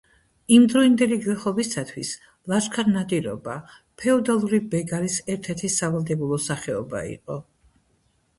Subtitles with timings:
[0.55, 2.13] იმდროინდელი გლეხობისათვის
[2.53, 3.59] ლაშქარ-ნადირობა
[4.05, 7.39] ფეოდალური ბეგარის ერთ-ერთი სავალდებულო სახეობა იყო.